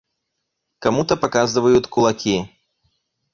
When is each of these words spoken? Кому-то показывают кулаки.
Кому-то 0.79 1.15
показывают 1.15 1.85
кулаки. 1.87 2.49